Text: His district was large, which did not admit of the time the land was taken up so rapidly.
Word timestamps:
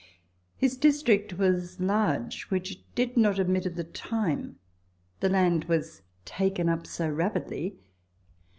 His 0.57 0.77
district 0.77 1.33
was 1.37 1.79
large, 1.79 2.45
which 2.49 2.83
did 2.95 3.15
not 3.17 3.37
admit 3.37 3.67
of 3.67 3.75
the 3.75 3.83
time 3.83 4.55
the 5.19 5.29
land 5.29 5.65
was 5.65 6.01
taken 6.25 6.69
up 6.69 6.87
so 6.87 7.07
rapidly. 7.07 7.77